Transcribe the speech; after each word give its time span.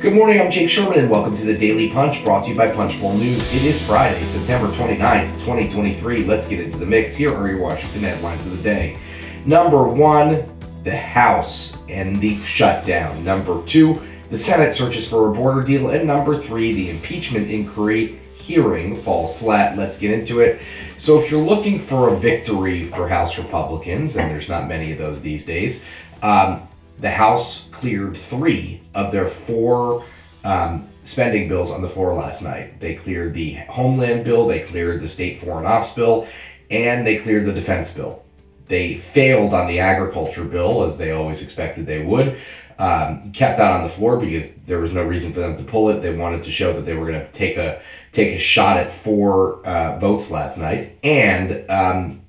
Good 0.00 0.14
morning, 0.14 0.40
I'm 0.40 0.50
Jake 0.50 0.68
Sherman, 0.68 0.98
and 0.98 1.10
welcome 1.10 1.36
to 1.36 1.44
the 1.44 1.56
Daily 1.56 1.90
Punch 1.90 2.24
brought 2.24 2.44
to 2.44 2.50
you 2.50 2.56
by 2.56 2.70
Punchbowl 2.70 3.14
News. 3.14 3.40
It 3.54 3.64
is 3.64 3.84
Friday, 3.86 4.24
September 4.26 4.68
29th, 4.76 5.32
2023. 5.40 6.24
Let's 6.24 6.46
get 6.46 6.60
into 6.60 6.76
the 6.76 6.86
mix. 6.86 7.14
Here 7.14 7.32
are 7.32 7.48
your 7.48 7.60
Washington 7.60 8.02
headlines 8.02 8.46
of 8.46 8.56
the 8.56 8.62
day. 8.62 8.98
Number 9.44 9.84
one, 9.84 10.44
the 10.84 10.96
House 10.96 11.76
and 11.88 12.16
the 12.16 12.36
shutdown. 12.38 13.24
Number 13.24 13.64
two, 13.64 14.00
the 14.30 14.38
Senate 14.38 14.74
searches 14.74 15.08
for 15.08 15.30
a 15.30 15.32
border 15.32 15.62
deal. 15.62 15.90
And 15.90 16.06
number 16.06 16.40
three, 16.40 16.72
the 16.72 16.90
impeachment 16.90 17.50
inquiry 17.50 18.20
hearing 18.36 19.00
falls 19.02 19.36
flat. 19.38 19.76
Let's 19.76 19.98
get 19.98 20.10
into 20.10 20.40
it. 20.40 20.62
So, 20.98 21.20
if 21.20 21.30
you're 21.30 21.42
looking 21.42 21.80
for 21.80 22.12
a 22.12 22.16
victory 22.16 22.84
for 22.84 23.08
House 23.08 23.38
Republicans, 23.38 24.16
and 24.16 24.30
there's 24.30 24.48
not 24.48 24.68
many 24.68 24.92
of 24.92 24.98
those 24.98 25.20
these 25.20 25.44
days, 25.44 25.82
um, 26.22 26.68
the 27.00 27.10
House 27.10 27.68
cleared 27.72 28.16
three 28.16 28.82
of 28.94 29.12
their 29.12 29.26
four 29.26 30.04
um, 30.44 30.88
spending 31.04 31.48
bills 31.48 31.70
on 31.70 31.82
the 31.82 31.88
floor 31.88 32.14
last 32.14 32.42
night. 32.42 32.80
They 32.80 32.94
cleared 32.94 33.34
the 33.34 33.54
Homeland 33.54 34.24
bill, 34.24 34.46
they 34.46 34.60
cleared 34.60 35.02
the 35.02 35.08
State 35.08 35.40
Foreign 35.40 35.66
Ops 35.66 35.92
bill, 35.92 36.28
and 36.70 37.06
they 37.06 37.18
cleared 37.18 37.46
the 37.46 37.52
Defense 37.52 37.90
bill. 37.90 38.22
They 38.68 38.98
failed 38.98 39.52
on 39.52 39.66
the 39.66 39.80
agriculture 39.80 40.44
bill, 40.44 40.84
as 40.84 40.96
they 40.96 41.10
always 41.10 41.42
expected 41.42 41.86
they 41.86 42.02
would. 42.02 42.38
Um, 42.78 43.32
kept 43.32 43.58
that 43.58 43.70
on 43.70 43.82
the 43.82 43.88
floor 43.88 44.16
because 44.16 44.50
there 44.66 44.80
was 44.80 44.92
no 44.92 45.02
reason 45.02 45.32
for 45.32 45.40
them 45.40 45.56
to 45.56 45.62
pull 45.62 45.90
it. 45.90 46.00
They 46.00 46.14
wanted 46.14 46.42
to 46.44 46.50
show 46.50 46.72
that 46.72 46.86
they 46.86 46.94
were 46.94 47.06
going 47.06 47.20
to 47.20 47.30
take 47.30 47.56
a 47.56 47.82
take 48.12 48.34
a 48.34 48.38
shot 48.38 48.76
at 48.76 48.92
four 48.92 49.64
uh, 49.66 49.98
votes 49.98 50.30
last 50.30 50.58
night, 50.58 50.98
and 51.04 51.68
um, 51.70 52.22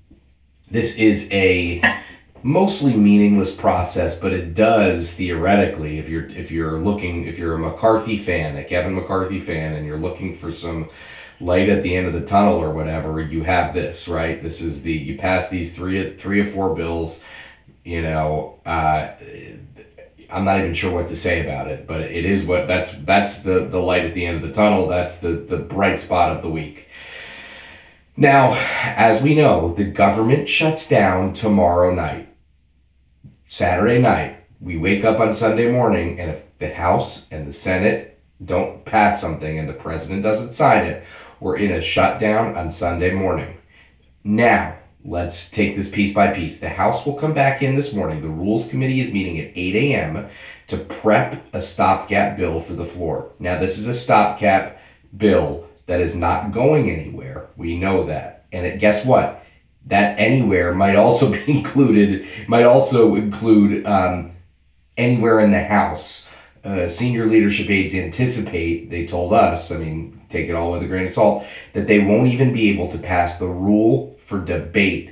this 0.69 0.97
is 0.97 1.29
a 1.31 1.81
mostly 2.43 2.95
meaningless 2.95 3.55
process, 3.55 4.17
but 4.17 4.33
it 4.33 4.53
does 4.53 5.13
theoretically. 5.13 5.97
If 5.97 6.09
you're 6.09 6.27
if 6.27 6.51
you're 6.51 6.79
looking 6.79 7.25
if 7.25 7.37
you're 7.39 7.55
a 7.55 7.59
McCarthy 7.59 8.19
fan, 8.19 8.57
a 8.57 8.63
Kevin 8.63 8.93
McCarthy 8.93 9.39
fan, 9.39 9.73
and 9.73 9.85
you're 9.85 9.97
looking 9.97 10.37
for 10.37 10.51
some 10.51 10.89
light 11.39 11.69
at 11.69 11.83
the 11.83 11.95
end 11.95 12.07
of 12.07 12.13
the 12.13 12.21
tunnel 12.21 12.57
or 12.57 12.73
whatever, 12.73 13.21
you 13.21 13.43
have 13.43 13.73
this 13.73 14.07
right. 14.07 14.43
This 14.43 14.61
is 14.61 14.83
the 14.83 14.91
you 14.91 15.17
pass 15.17 15.49
these 15.49 15.73
three 15.73 16.15
three 16.17 16.41
or 16.41 16.51
four 16.51 16.75
bills. 16.75 17.21
You 17.85 18.01
know, 18.01 18.59
uh, 18.65 19.11
I'm 20.29 20.45
not 20.45 20.59
even 20.59 20.73
sure 20.73 20.93
what 20.93 21.07
to 21.07 21.15
say 21.15 21.41
about 21.41 21.67
it, 21.67 21.87
but 21.87 22.01
it 22.01 22.25
is 22.25 22.45
what 22.45 22.67
that's 22.67 22.91
that's 23.05 23.39
the 23.39 23.65
the 23.65 23.79
light 23.79 24.05
at 24.05 24.13
the 24.13 24.25
end 24.25 24.43
of 24.43 24.47
the 24.47 24.53
tunnel. 24.53 24.87
That's 24.87 25.19
the 25.19 25.31
the 25.31 25.57
bright 25.57 26.01
spot 26.01 26.35
of 26.35 26.41
the 26.41 26.49
week. 26.49 26.87
Now, 28.15 28.53
as 28.83 29.21
we 29.23 29.33
know, 29.33 29.73
the 29.73 29.85
government 29.85 30.47
shuts 30.47 30.87
down 30.87 31.33
tomorrow 31.33 31.93
night. 31.93 32.32
Saturday 33.53 33.99
night, 33.99 34.37
we 34.59 34.77
wake 34.77 35.03
up 35.03 35.19
on 35.19 35.35
Sunday 35.35 35.69
morning, 35.69 36.19
and 36.19 36.31
if 36.31 36.41
the 36.57 36.73
House 36.73 37.27
and 37.29 37.47
the 37.47 37.53
Senate 37.53 38.19
don't 38.43 38.83
pass 38.83 39.21
something 39.21 39.59
and 39.59 39.69
the 39.69 39.73
president 39.73 40.23
doesn't 40.23 40.55
sign 40.55 40.87
it, 40.87 41.03
we're 41.39 41.57
in 41.57 41.71
a 41.71 41.79
shutdown 41.79 42.57
on 42.57 42.71
Sunday 42.71 43.11
morning. 43.11 43.55
Now, 44.23 44.75
let's 45.05 45.51
take 45.51 45.75
this 45.75 45.87
piece 45.87 46.15
by 46.15 46.33
piece. 46.33 46.59
The 46.59 46.69
House 46.69 47.05
will 47.05 47.13
come 47.13 47.35
back 47.35 47.61
in 47.61 47.75
this 47.75 47.93
morning. 47.93 48.23
The 48.23 48.27
Rules 48.27 48.69
Committee 48.69 49.01
is 49.01 49.13
meeting 49.13 49.39
at 49.39 49.55
8 49.55 49.75
a.m. 49.75 50.29
to 50.65 50.77
prep 50.79 51.45
a 51.53 51.61
stopgap 51.61 52.37
bill 52.37 52.59
for 52.59 52.73
the 52.73 52.85
floor. 52.85 53.29
Now, 53.37 53.59
this 53.59 53.77
is 53.77 53.87
a 53.87 53.93
stopgap 53.93 54.79
bill 55.15 55.67
that 55.85 56.01
is 56.01 56.15
not 56.15 56.53
going 56.53 56.89
anywhere. 56.89 57.49
We 57.55 57.77
know 57.77 58.07
that. 58.07 58.45
And 58.51 58.65
it, 58.65 58.79
guess 58.79 59.05
what? 59.05 59.45
That 59.87 60.17
anywhere 60.19 60.73
might 60.73 60.95
also 60.95 61.31
be 61.31 61.43
included, 61.47 62.27
might 62.47 62.65
also 62.65 63.15
include 63.15 63.85
um, 63.85 64.31
anywhere 64.97 65.39
in 65.39 65.51
the 65.51 65.63
house. 65.63 66.25
Uh, 66.63 66.87
senior 66.87 67.25
leadership 67.25 67.69
aides 67.69 67.93
anticipate, 67.93 68.89
they 68.89 69.05
told 69.05 69.33
us, 69.33 69.69
I 69.69 69.77
mean, 69.77 70.21
take 70.29 70.47
it 70.47 70.53
all 70.53 70.71
with 70.71 70.83
a 70.83 70.87
grain 70.87 71.07
of 71.07 71.11
salt, 71.11 71.45
that 71.73 71.87
they 71.87 71.99
won't 71.99 72.31
even 72.31 72.53
be 72.53 72.69
able 72.69 72.87
to 72.87 72.97
pass 72.97 73.37
the 73.37 73.47
rule 73.47 74.17
for 74.25 74.39
debate 74.39 75.11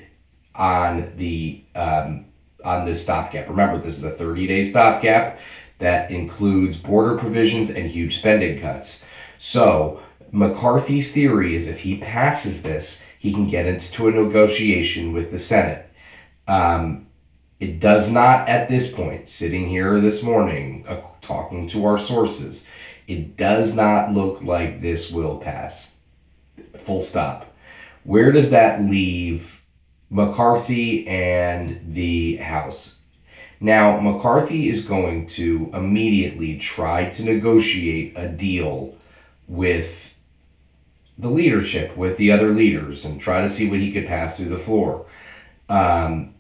on 0.56 1.12
the 1.18 1.62
um, 1.76 2.26
on 2.64 2.86
this 2.86 3.02
stopgap. 3.02 3.50
Remember, 3.50 3.80
this 3.80 3.98
is 3.98 4.04
a 4.04 4.12
30 4.12 4.48
day 4.48 4.64
stopgap 4.64 5.40
that 5.80 6.12
includes 6.12 6.78
border 6.78 7.18
provisions 7.18 7.70
and 7.70 7.90
huge 7.90 8.20
spending 8.20 8.62
cuts. 8.62 9.04
So, 9.40 10.02
McCarthy's 10.32 11.12
theory 11.12 11.56
is 11.56 11.68
if 11.68 11.80
he 11.80 11.98
passes 11.98 12.62
this, 12.62 13.02
he 13.22 13.32
can 13.32 13.48
get 13.48 13.68
into 13.68 14.08
a 14.08 14.12
negotiation 14.12 15.14
with 15.14 15.30
the 15.30 15.38
Senate. 15.38 15.88
Um, 16.48 17.06
it 17.60 17.80
does 17.80 18.10
not, 18.10 18.50
at 18.50 18.68
this 18.68 18.92
point, 18.92 19.30
sitting 19.30 19.70
here 19.70 20.02
this 20.02 20.24
morning, 20.24 20.84
uh, 20.88 21.02
talking 21.22 21.68
to 21.68 21.86
our 21.86 22.00
sources, 22.00 22.66
it 23.08 23.38
does 23.38 23.76
not 23.76 24.12
look 24.12 24.42
like 24.42 24.82
this 24.82 25.12
will 25.12 25.38
pass. 25.38 25.92
Full 26.84 27.02
stop. 27.02 27.54
Where 28.04 28.32
does 28.32 28.50
that 28.50 28.82
leave 28.82 29.62
McCarthy 30.10 31.08
and 31.08 31.94
the 31.94 32.38
House? 32.38 32.96
Now, 33.60 34.00
McCarthy 34.00 34.68
is 34.68 34.84
going 34.84 35.28
to 35.28 35.70
immediately 35.76 36.58
try 36.58 37.12
to 37.12 37.24
negotiate 37.24 38.14
a 38.16 38.28
deal 38.28 38.96
with 39.48 40.12
the 41.22 41.30
leadership 41.30 41.96
with 41.96 42.18
the 42.18 42.32
other 42.32 42.50
leaders 42.50 43.06
and 43.06 43.22
try 43.22 43.42
to 43.42 43.50
see 43.50 43.70
what 43.70 43.80
he 43.80 43.92
could 43.92 44.08
pass 44.08 44.38
through 44.38 44.50
the 44.50 44.58
floor. 44.58 45.06
Um, 45.70 46.34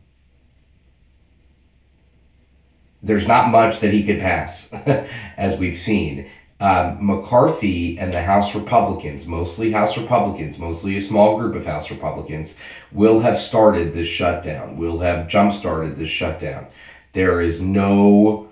there's 3.03 3.28
not 3.28 3.50
much 3.50 3.80
that 3.80 3.94
he 3.94 4.03
could 4.03 4.19
pass, 4.19 4.74
as 5.38 5.58
we've 5.58 5.78
seen. 5.78 6.30
Um, 6.59 6.97
McCarthy 7.06 7.97
and 7.97 8.12
the 8.12 8.24
House 8.24 8.53
Republicans, 8.56 9.25
mostly 9.25 9.72
House 9.72 9.97
Republicans, 9.97 10.58
mostly 10.58 10.98
a 10.98 11.02
small 11.02 11.38
group 11.38 11.56
of 11.56 11.66
House 11.66 11.90
Republicans, 11.92 12.56
will 12.92 13.19
have 13.19 13.40
started 13.40 13.94
this 13.94 14.08
shutdown, 14.08 14.78
will 14.78 15.00
have 15.00 15.28
jump 15.28 15.53
started 15.53 15.98
this 15.98 16.09
shutdown. 16.09 16.68
There 17.13 17.42
is 17.42 17.59
no 17.59 18.50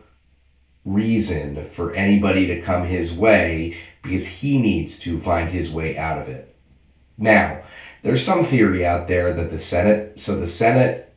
reason 0.86 1.66
for 1.66 1.94
anybody 1.94 2.48
to 2.48 2.62
come 2.62 2.88
his 2.88 3.14
way 3.14 3.78
because 4.02 4.26
he 4.26 4.58
needs 4.58 5.00
to 5.00 5.20
find 5.20 5.50
his 5.50 5.70
way 5.70 5.98
out 5.98 6.22
of 6.22 6.28
it. 6.28 6.56
Now, 7.18 7.64
there's 8.02 8.24
some 8.24 8.46
theory 8.46 8.86
out 8.86 9.08
there 9.08 9.34
that 9.34 9.52
the 9.52 9.60
Senate, 9.60 10.20
so 10.20 10.40
the 10.40 10.48
Senate 10.48 11.14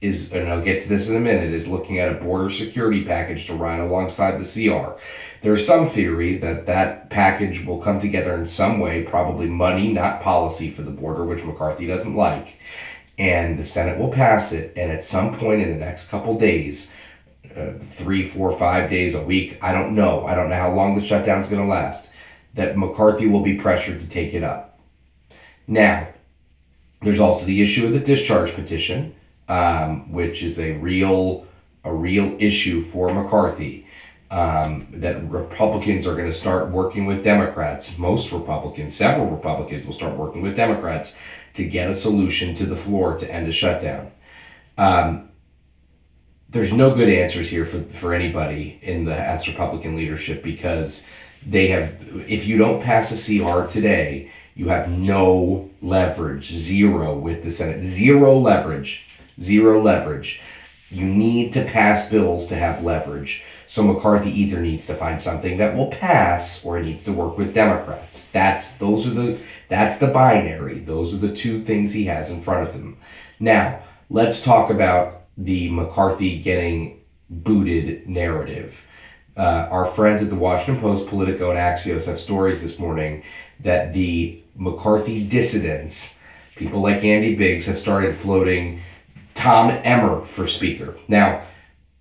is, 0.00 0.32
and 0.32 0.48
I'll 0.48 0.62
get 0.62 0.82
to 0.82 0.88
this 0.88 1.08
in 1.08 1.16
a 1.16 1.20
minute, 1.20 1.52
is 1.52 1.68
looking 1.68 1.98
at 1.98 2.10
a 2.10 2.20
border 2.20 2.50
security 2.50 3.04
package 3.04 3.46
to 3.46 3.54
ride 3.54 3.80
alongside 3.80 4.42
the 4.42 4.68
CR. 4.68 5.00
There's 5.42 5.66
some 5.66 5.88
theory 5.88 6.38
that 6.38 6.66
that 6.66 7.10
package 7.10 7.64
will 7.64 7.80
come 7.80 8.00
together 8.00 8.34
in 8.34 8.46
some 8.46 8.80
way, 8.80 9.04
probably 9.04 9.46
money, 9.46 9.92
not 9.92 10.22
policy 10.22 10.70
for 10.70 10.82
the 10.82 10.90
border, 10.90 11.24
which 11.24 11.44
McCarthy 11.44 11.86
doesn't 11.86 12.16
like. 12.16 12.56
And 13.16 13.58
the 13.58 13.64
Senate 13.64 13.98
will 13.98 14.10
pass 14.10 14.50
it, 14.50 14.72
and 14.76 14.90
at 14.90 15.04
some 15.04 15.38
point 15.38 15.62
in 15.62 15.70
the 15.70 15.84
next 15.84 16.08
couple 16.08 16.36
days, 16.36 16.90
uh, 17.56 17.74
three, 17.92 18.28
four, 18.28 18.58
five 18.58 18.90
days 18.90 19.14
a 19.14 19.22
week, 19.22 19.56
I 19.62 19.70
don't 19.70 19.94
know. 19.94 20.26
I 20.26 20.34
don't 20.34 20.50
know 20.50 20.56
how 20.56 20.74
long 20.74 20.98
the 20.98 21.06
shutdown's 21.06 21.46
going 21.46 21.62
to 21.62 21.68
last 21.70 22.08
that 22.54 22.76
McCarthy 22.76 23.26
will 23.26 23.42
be 23.42 23.56
pressured 23.56 24.00
to 24.00 24.08
take 24.08 24.34
it 24.34 24.42
up. 24.42 24.78
Now, 25.66 26.08
there's 27.02 27.20
also 27.20 27.44
the 27.44 27.60
issue 27.60 27.86
of 27.86 27.92
the 27.92 28.00
discharge 28.00 28.54
petition, 28.54 29.14
um, 29.48 30.12
which 30.12 30.42
is 30.42 30.58
a 30.58 30.72
real 30.72 31.46
a 31.84 31.92
real 31.92 32.34
issue 32.38 32.82
for 32.82 33.12
McCarthy. 33.12 33.86
Um, 34.30 34.88
that 34.94 35.30
Republicans 35.30 36.08
are 36.08 36.16
going 36.16 36.30
to 36.30 36.36
start 36.36 36.70
working 36.70 37.06
with 37.06 37.22
Democrats. 37.22 37.96
Most 37.98 38.32
Republicans, 38.32 38.96
several 38.96 39.28
Republicans, 39.28 39.86
will 39.86 39.94
start 39.94 40.16
working 40.16 40.42
with 40.42 40.56
Democrats 40.56 41.14
to 41.52 41.64
get 41.64 41.88
a 41.88 41.94
solution 41.94 42.54
to 42.56 42.66
the 42.66 42.74
floor 42.74 43.16
to 43.18 43.30
end 43.30 43.46
a 43.46 43.52
shutdown. 43.52 44.10
Um, 44.76 45.28
there's 46.48 46.72
no 46.72 46.94
good 46.94 47.08
answers 47.08 47.48
here 47.48 47.66
for, 47.66 47.82
for 47.84 48.14
anybody 48.14 48.78
in 48.82 49.04
the 49.04 49.14
as 49.14 49.46
Republican 49.46 49.94
leadership 49.94 50.42
because 50.42 51.04
they 51.46 51.68
have, 51.68 51.94
if 52.28 52.44
you 52.44 52.56
don't 52.56 52.82
pass 52.82 53.12
a 53.12 53.16
CR 53.16 53.66
today, 53.66 54.30
you 54.54 54.68
have 54.68 54.88
no 54.88 55.70
leverage, 55.82 56.52
zero 56.52 57.16
with 57.18 57.42
the 57.42 57.50
Senate, 57.50 57.84
zero 57.84 58.38
leverage, 58.38 59.06
zero 59.40 59.82
leverage. 59.82 60.40
You 60.90 61.06
need 61.06 61.52
to 61.54 61.64
pass 61.64 62.08
bills 62.08 62.46
to 62.48 62.56
have 62.56 62.84
leverage. 62.84 63.42
So 63.66 63.82
McCarthy 63.82 64.30
either 64.30 64.60
needs 64.60 64.86
to 64.86 64.94
find 64.94 65.20
something 65.20 65.58
that 65.58 65.74
will 65.76 65.90
pass 65.90 66.64
or 66.64 66.78
he 66.78 66.84
needs 66.90 67.04
to 67.04 67.12
work 67.12 67.36
with 67.36 67.54
Democrats. 67.54 68.28
That's 68.32 68.72
those 68.72 69.06
are 69.06 69.10
the 69.10 69.38
that's 69.68 69.98
the 69.98 70.06
binary. 70.06 70.78
Those 70.78 71.12
are 71.12 71.18
the 71.18 71.34
two 71.34 71.64
things 71.64 71.92
he 71.92 72.04
has 72.04 72.30
in 72.30 72.42
front 72.42 72.68
of 72.68 72.74
him. 72.74 72.98
Now, 73.40 73.82
let's 74.10 74.40
talk 74.40 74.70
about 74.70 75.22
the 75.36 75.70
McCarthy 75.70 76.40
getting 76.40 77.00
booted 77.28 78.08
narrative. 78.08 78.80
Uh, 79.36 79.68
our 79.70 79.84
friends 79.84 80.22
at 80.22 80.30
the 80.30 80.36
Washington 80.36 80.80
Post, 80.80 81.08
Politico, 81.08 81.50
and 81.50 81.58
Axios 81.58 82.06
have 82.06 82.20
stories 82.20 82.62
this 82.62 82.78
morning 82.78 83.22
that 83.60 83.92
the 83.92 84.40
McCarthy 84.56 85.24
dissidents, 85.24 86.16
people 86.56 86.80
like 86.80 87.02
Andy 87.02 87.34
Biggs, 87.34 87.66
have 87.66 87.78
started 87.78 88.14
floating 88.14 88.80
Tom 89.34 89.70
Emmer 89.70 90.24
for 90.24 90.46
Speaker. 90.46 90.96
Now, 91.08 91.42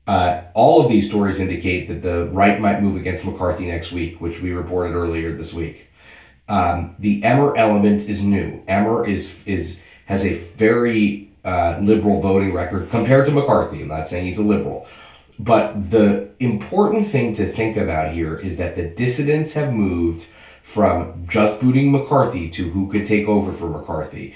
Uh, 0.06 0.42
all 0.54 0.84
of 0.84 0.92
these 0.92 1.08
stories 1.08 1.40
indicate 1.40 1.88
that 1.88 2.02
the 2.02 2.26
right 2.34 2.60
might 2.60 2.82
move 2.82 2.98
against 2.98 3.24
McCarthy 3.24 3.68
next 3.68 3.94
week, 3.94 4.20
which 4.20 4.42
we 4.42 4.52
reported 4.52 4.94
earlier 4.96 5.32
this 5.34 5.54
week. 5.54 5.88
Um, 6.50 6.98
the 7.00 7.24
Emmer 7.24 7.56
element 7.56 8.10
is 8.10 8.22
new. 8.22 8.62
Emmer 8.68 9.08
is 9.08 9.32
is 9.46 9.80
has 10.06 10.26
a 10.26 10.34
very 10.58 11.32
uh, 11.46 11.80
liberal 11.82 12.20
voting 12.20 12.52
record 12.54 12.90
compared 12.92 13.26
to 13.28 13.32
McCarthy. 13.32 13.82
I'm 13.84 13.88
not 13.88 14.10
saying 14.10 14.26
he's 14.28 14.40
a 14.40 14.44
liberal, 14.44 14.86
but 15.40 15.92
the 15.92 16.30
important 16.40 17.10
thing 17.10 17.36
to 17.36 17.52
think 17.52 17.78
about 17.78 18.14
here 18.14 18.38
is 18.38 18.58
that 18.58 18.76
the 18.76 18.84
dissidents 18.84 19.54
have 19.54 19.74
moved 19.74 20.28
from 20.62 21.26
just 21.28 21.60
booting 21.60 21.92
McCarthy 21.92 22.50
to 22.50 22.70
who 22.70 22.90
could 22.90 23.06
take 23.06 23.28
over 23.28 23.52
for 23.52 23.70
McCarthy. 23.70 24.34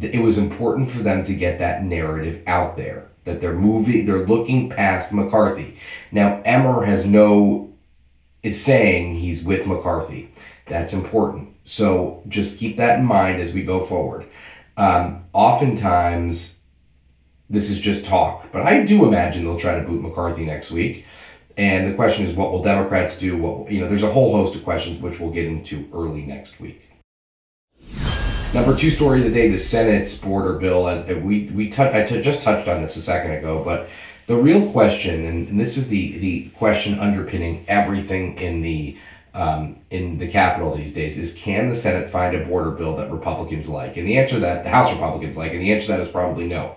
It 0.00 0.22
was 0.22 0.38
important 0.38 0.90
for 0.90 0.98
them 0.98 1.22
to 1.24 1.34
get 1.34 1.58
that 1.58 1.82
narrative 1.82 2.42
out 2.46 2.76
there 2.76 3.08
that 3.24 3.40
they're 3.40 3.54
moving, 3.54 4.06
they're 4.06 4.26
looking 4.26 4.70
past 4.70 5.12
McCarthy. 5.12 5.78
Now, 6.10 6.40
Emmer 6.44 6.84
has 6.84 7.06
no, 7.06 7.72
is 8.42 8.62
saying 8.62 9.16
he's 9.16 9.42
with 9.42 9.66
McCarthy. 9.66 10.32
That's 10.66 10.92
important. 10.92 11.54
So 11.64 12.22
just 12.28 12.58
keep 12.58 12.76
that 12.76 12.98
in 12.98 13.04
mind 13.04 13.40
as 13.40 13.52
we 13.52 13.62
go 13.62 13.84
forward. 13.84 14.26
Um, 14.76 15.24
oftentimes, 15.32 16.54
this 17.50 17.68
is 17.68 17.78
just 17.78 18.04
talk, 18.04 18.50
but 18.52 18.62
I 18.62 18.84
do 18.84 19.04
imagine 19.06 19.44
they'll 19.44 19.58
try 19.58 19.78
to 19.78 19.86
boot 19.86 20.00
McCarthy 20.00 20.46
next 20.46 20.70
week. 20.70 21.04
And 21.56 21.90
the 21.90 21.96
question 21.96 22.24
is, 22.24 22.34
what 22.34 22.52
will 22.52 22.62
Democrats 22.62 23.18
do? 23.18 23.36
What 23.36 23.70
you 23.70 23.80
know, 23.80 23.88
there's 23.88 24.04
a 24.04 24.12
whole 24.12 24.32
host 24.32 24.54
of 24.54 24.64
questions 24.64 25.02
which 25.02 25.18
we'll 25.18 25.32
get 25.32 25.46
into 25.46 25.88
early 25.92 26.22
next 26.22 26.60
week. 26.60 26.82
Number 28.54 28.76
two 28.76 28.90
story 28.90 29.18
of 29.18 29.24
the 29.24 29.32
day: 29.32 29.50
the 29.50 29.58
Senate's 29.58 30.14
border 30.14 30.54
bill. 30.54 30.86
And 30.86 31.24
we 31.24 31.50
we 31.52 31.68
t- 31.68 31.82
I 31.82 32.04
t- 32.04 32.22
just 32.22 32.42
touched 32.42 32.68
on 32.68 32.82
this 32.82 32.96
a 32.96 33.02
second 33.02 33.32
ago, 33.32 33.62
but 33.64 33.88
the 34.26 34.36
real 34.36 34.70
question, 34.70 35.26
and, 35.26 35.48
and 35.48 35.60
this 35.60 35.76
is 35.76 35.88
the 35.88 36.18
the 36.18 36.48
question 36.50 36.98
underpinning 37.00 37.64
everything 37.66 38.38
in 38.38 38.62
the 38.62 38.96
um, 39.34 39.76
in 39.90 40.18
the 40.18 40.28
Capitol 40.28 40.76
these 40.76 40.92
days 40.92 41.18
is 41.18 41.32
can 41.34 41.68
the 41.68 41.74
Senate 41.74 42.08
find 42.08 42.34
a 42.34 42.44
border 42.46 42.70
bill 42.70 42.96
that 42.96 43.10
Republicans 43.12 43.68
like? 43.68 43.96
And 43.96 44.06
the 44.06 44.18
answer 44.18 44.40
that 44.40 44.64
the 44.64 44.70
House 44.70 44.92
Republicans 44.92 45.36
like, 45.36 45.52
and 45.52 45.60
the 45.60 45.72
answer 45.72 45.86
to 45.86 45.92
that 45.92 46.00
is 46.00 46.08
probably 46.08 46.46
no. 46.46 46.76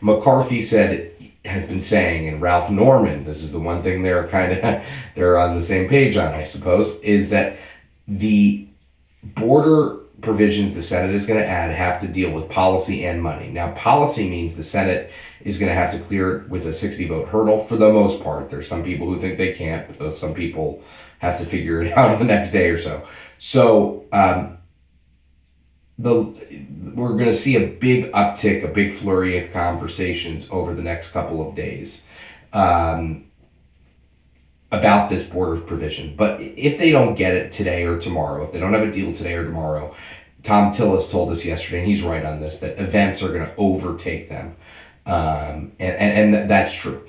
McCarthy 0.00 0.60
said 0.60 1.10
has 1.44 1.66
been 1.66 1.80
saying, 1.80 2.26
and 2.26 2.40
Ralph 2.40 2.70
Norman, 2.70 3.24
this 3.24 3.42
is 3.42 3.52
the 3.52 3.60
one 3.60 3.82
thing 3.82 4.02
they're 4.02 4.28
kind 4.28 4.52
of 4.52 4.82
they're 5.14 5.38
on 5.38 5.58
the 5.58 5.64
same 5.64 5.88
page 5.88 6.16
on, 6.16 6.32
I 6.32 6.44
suppose, 6.44 6.96
is 7.00 7.30
that 7.30 7.58
the 8.08 8.66
border 9.22 10.00
provisions 10.22 10.74
the 10.74 10.82
Senate 10.82 11.14
is 11.14 11.26
going 11.26 11.40
to 11.40 11.46
add 11.46 11.70
have 11.70 12.00
to 12.00 12.08
deal 12.08 12.30
with 12.30 12.48
policy 12.48 13.04
and 13.04 13.22
money. 13.22 13.50
Now, 13.50 13.72
policy 13.72 14.28
means 14.28 14.54
the 14.54 14.62
Senate 14.62 15.10
is 15.44 15.58
going 15.58 15.68
to 15.68 15.74
have 15.74 15.92
to 15.92 15.98
clear 15.98 16.38
it 16.38 16.48
with 16.48 16.66
a 16.66 16.72
60 16.72 17.06
vote 17.06 17.28
hurdle 17.28 17.64
for 17.66 17.76
the 17.76 17.92
most 17.92 18.22
part. 18.22 18.50
There's 18.50 18.68
some 18.68 18.82
people 18.82 19.06
who 19.06 19.20
think 19.20 19.36
they 19.36 19.52
can't, 19.52 19.86
but 19.86 19.98
those, 19.98 20.18
some 20.18 20.34
people 20.34 20.82
have 21.18 21.38
to 21.38 21.46
figure 21.46 21.82
it 21.82 21.92
out 21.96 22.18
the 22.18 22.24
next 22.24 22.50
day 22.50 22.70
or 22.70 22.80
so. 22.80 23.06
So, 23.38 24.06
um, 24.12 24.58
the 25.98 26.22
we're 26.94 27.16
going 27.16 27.30
to 27.30 27.34
see 27.34 27.56
a 27.56 27.66
big 27.66 28.12
uptick, 28.12 28.64
a 28.64 28.72
big 28.72 28.94
flurry 28.94 29.44
of 29.44 29.52
conversations 29.52 30.48
over 30.50 30.74
the 30.74 30.82
next 30.82 31.10
couple 31.10 31.46
of 31.46 31.54
days. 31.54 32.02
Um, 32.52 33.26
about 34.70 35.08
this 35.08 35.24
border 35.24 35.60
provision. 35.60 36.16
But 36.16 36.40
if 36.40 36.78
they 36.78 36.90
don't 36.90 37.14
get 37.14 37.34
it 37.34 37.52
today 37.52 37.84
or 37.84 37.98
tomorrow, 37.98 38.44
if 38.44 38.52
they 38.52 38.60
don't 38.60 38.72
have 38.72 38.86
a 38.86 38.92
deal 38.92 39.12
today 39.12 39.34
or 39.34 39.44
tomorrow, 39.44 39.94
Thom 40.42 40.72
Tillis 40.72 41.10
told 41.10 41.30
us 41.30 41.44
yesterday, 41.44 41.78
and 41.78 41.88
he's 41.88 42.02
right 42.02 42.24
on 42.24 42.40
this, 42.40 42.58
that 42.58 42.78
events 42.78 43.22
are 43.22 43.28
going 43.28 43.46
to 43.46 43.54
overtake 43.56 44.28
them. 44.28 44.56
Um, 45.06 45.72
and, 45.78 45.96
and, 45.96 46.34
and 46.34 46.50
that's 46.50 46.72
true. 46.72 47.08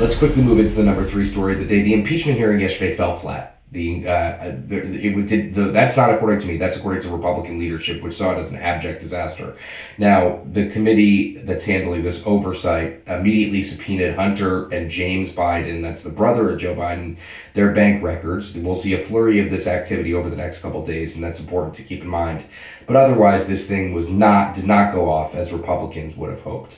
Let's 0.00 0.16
quickly 0.16 0.42
move 0.42 0.58
into 0.58 0.74
the 0.74 0.82
number 0.82 1.04
three 1.04 1.26
story 1.26 1.54
of 1.54 1.60
the 1.60 1.66
day. 1.66 1.82
The 1.82 1.94
impeachment 1.94 2.36
hearing 2.36 2.60
yesterday 2.60 2.96
fell 2.96 3.18
flat 3.18 3.53
uh, 3.74 4.52
it 4.70 5.26
did 5.26 5.54
the, 5.54 5.72
that's 5.72 5.96
not 5.96 6.14
according 6.14 6.40
to 6.40 6.46
me. 6.46 6.56
That's 6.56 6.76
according 6.76 7.02
to 7.02 7.08
republican 7.08 7.58
leadership 7.58 8.02
which 8.02 8.16
saw 8.16 8.32
it 8.32 8.38
as 8.38 8.50
an 8.50 8.56
abject 8.56 9.00
disaster. 9.00 9.56
Now 9.98 10.42
the 10.52 10.70
committee 10.70 11.38
that's 11.38 11.64
handling 11.64 12.04
this 12.04 12.24
oversight 12.24 13.02
immediately 13.06 13.62
subpoenaed 13.62 14.14
hunter 14.14 14.68
and 14.68 14.90
james 14.90 15.28
biden. 15.30 15.82
That's 15.82 16.02
the 16.02 16.10
brother 16.10 16.50
of 16.50 16.60
joe 16.60 16.76
biden. 16.76 17.16
Their 17.54 17.72
bank 17.72 18.02
records. 18.02 18.54
We'll 18.54 18.76
see 18.76 18.94
a 18.94 18.98
flurry 18.98 19.44
of 19.44 19.50
this 19.50 19.66
activity 19.66 20.14
over 20.14 20.30
the 20.30 20.36
next 20.36 20.60
couple 20.60 20.84
days 20.86 21.16
and 21.16 21.24
that's 21.24 21.40
important 21.40 21.74
to 21.74 21.82
keep 21.82 22.02
in 22.02 22.08
mind. 22.08 22.44
But 22.86 22.96
otherwise 22.96 23.46
this 23.46 23.66
thing 23.66 23.92
was 23.92 24.08
not 24.08 24.54
did 24.54 24.66
not 24.66 24.94
go 24.94 25.10
off 25.10 25.34
as 25.34 25.52
republicans 25.52 26.16
would 26.16 26.30
have 26.30 26.42
hoped 26.42 26.76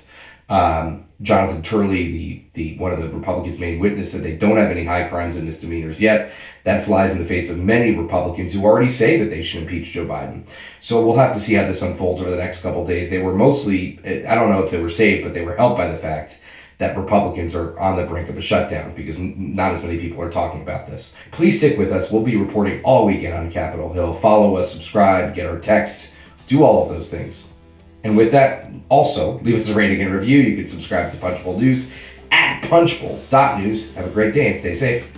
um, 0.49 1.07
Jonathan 1.23 1.63
Turley, 1.63 2.13
the, 2.13 2.45
the 2.55 2.79
one 2.79 2.93
of 2.93 3.01
the 3.01 3.09
Republicans' 3.09 3.59
main 3.59 3.79
witnesses, 3.79 4.13
said 4.13 4.23
they 4.23 4.37
don't 4.37 4.59
have 4.59 4.71
any 4.71 4.85
high 4.85 5.09
crimes 5.09 5.37
and 5.37 5.47
misdemeanors 5.47 6.01
yet. 6.01 6.33
That 6.65 6.85
flies 6.85 7.13
in 7.13 7.19
the 7.19 7.25
face 7.25 7.49
of 7.49 7.59
many 7.59 7.95
Republicans 7.95 8.53
who 8.53 8.63
already 8.63 8.91
say 8.91 9.19
that 9.19 9.31
they 9.31 9.43
should 9.43 9.63
impeach 9.63 9.93
Joe 9.93 10.05
Biden. 10.05 10.45
So 10.81 11.05
we'll 11.05 11.17
have 11.17 11.35
to 11.35 11.41
see 11.41 11.55
how 11.55 11.67
this 11.67 11.83
unfolds 11.83 12.21
over 12.21 12.31
the 12.31 12.37
next 12.37 12.61
couple 12.61 12.85
days. 12.85 13.09
They 13.09 13.19
were 13.19 13.35
mostly, 13.35 13.99
I 14.05 14.35
don't 14.35 14.51
know 14.51 14.63
if 14.63 14.71
they 14.71 14.79
were 14.79 14.91
saved, 14.91 15.25
but 15.25 15.33
they 15.33 15.43
were 15.43 15.57
helped 15.57 15.79
by 15.79 15.91
the 15.91 15.99
fact 15.99 16.39
that 16.79 16.97
Republicans 16.97 17.55
are 17.55 17.79
on 17.79 17.97
the 17.97 18.05
brink 18.05 18.29
of 18.29 18.37
a 18.37 18.43
shutdown 18.43 18.95
because 18.95 19.17
not 19.19 19.73
as 19.73 19.83
many 19.83 19.99
people 19.99 20.21
are 20.21 20.31
talking 20.31 20.61
about 20.61 20.87
this. 20.87 21.15
Please 21.33 21.57
stick 21.57 21.79
with 21.79 21.91
us. 21.91 22.11
We'll 22.11 22.23
be 22.23 22.37
reporting 22.37 22.83
all 22.85 23.07
weekend 23.07 23.33
on 23.33 23.51
Capitol 23.51 23.93
Hill. 23.93 24.13
Follow 24.13 24.57
us, 24.57 24.71
subscribe, 24.73 25.35
get 25.35 25.47
our 25.47 25.59
texts, 25.59 26.11
do 26.47 26.63
all 26.63 26.83
of 26.83 26.95
those 26.95 27.09
things. 27.09 27.45
And 28.07 28.17
with 28.17 28.31
that, 28.31 28.71
also 28.89 29.41
leave 29.41 29.59
us 29.59 29.69
a 29.69 29.75
rating 29.75 30.01
and 30.01 30.15
review. 30.15 30.39
You 30.39 30.57
can 30.57 30.69
subscribe 30.69 31.11
to 31.11 31.19
Punchbowl 31.19 31.59
News 31.59 31.91
at 32.31 32.63
punchbowl.news. 32.69 33.95
Have 33.95 34.07
a 34.07 34.11
great 34.11 34.33
day 34.33 34.53
and 34.53 34.61
stay 34.61 34.77
safe. 34.77 35.11